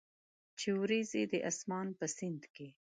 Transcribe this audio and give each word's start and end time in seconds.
چې 0.59 0.67
اوریځي 0.77 1.23
د 1.31 1.33
اسمان 1.49 1.87
په 1.99 2.05
سیند 2.17 2.43
کې، 2.55 2.67